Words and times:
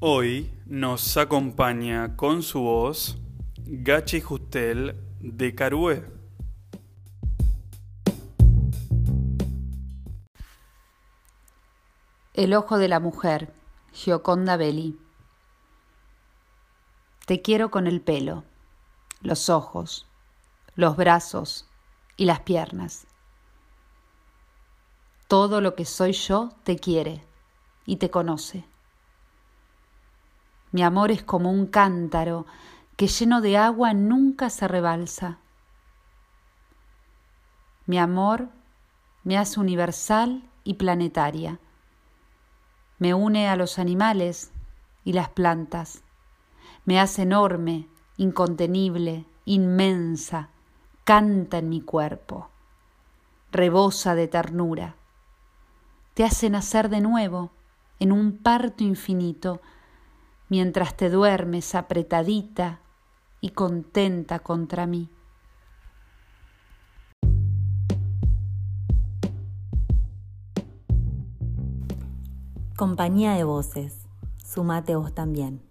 Hoy 0.00 0.48
nos 0.64 1.16
acompaña 1.16 2.14
con 2.14 2.44
su 2.44 2.60
voz 2.60 3.18
Gachi 3.64 4.20
Justel 4.20 4.94
de 5.18 5.56
Carué. 5.56 6.08
El 12.32 12.54
ojo 12.54 12.78
de 12.78 12.86
la 12.86 13.00
mujer, 13.00 13.52
Gioconda 13.92 14.56
Belli. 14.56 14.96
Te 17.26 17.42
quiero 17.42 17.72
con 17.72 17.88
el 17.88 18.00
pelo, 18.00 18.44
los 19.20 19.50
ojos, 19.50 20.06
los 20.76 20.96
brazos 20.96 21.68
y 22.16 22.26
las 22.26 22.38
piernas. 22.38 23.08
Todo 25.26 25.60
lo 25.60 25.74
que 25.74 25.84
soy 25.84 26.12
yo 26.12 26.50
te 26.62 26.78
quiere 26.78 27.24
y 27.84 27.96
te 27.96 28.10
conoce. 28.10 28.67
Mi 30.72 30.82
amor 30.82 31.10
es 31.10 31.22
como 31.22 31.50
un 31.50 31.66
cántaro 31.66 32.46
que 32.96 33.06
lleno 33.06 33.40
de 33.40 33.56
agua 33.56 33.94
nunca 33.94 34.50
se 34.50 34.68
rebalsa. 34.68 35.38
Mi 37.86 37.98
amor 37.98 38.48
me 39.24 39.38
hace 39.38 39.60
universal 39.60 40.42
y 40.64 40.74
planetaria. 40.74 41.58
Me 42.98 43.14
une 43.14 43.48
a 43.48 43.56
los 43.56 43.78
animales 43.78 44.50
y 45.04 45.12
las 45.12 45.28
plantas. 45.30 46.02
Me 46.84 47.00
hace 47.00 47.22
enorme, 47.22 47.86
incontenible, 48.16 49.24
inmensa. 49.44 50.50
Canta 51.04 51.58
en 51.58 51.68
mi 51.70 51.80
cuerpo. 51.80 52.50
Rebosa 53.52 54.14
de 54.14 54.28
ternura. 54.28 54.96
Te 56.12 56.24
hace 56.24 56.50
nacer 56.50 56.90
de 56.90 57.00
nuevo 57.00 57.52
en 58.00 58.12
un 58.12 58.36
parto 58.36 58.84
infinito 58.84 59.62
mientras 60.48 60.96
te 60.96 61.10
duermes 61.10 61.74
apretadita 61.74 62.80
y 63.40 63.50
contenta 63.50 64.38
contra 64.40 64.86
mí. 64.86 65.08
Compañía 72.76 73.34
de 73.34 73.44
voces, 73.44 74.06
sumate 74.44 74.94
vos 74.94 75.12
también. 75.12 75.67